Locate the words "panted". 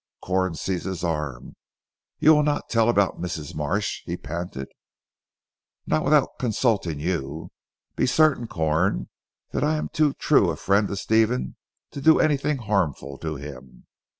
4.17-4.67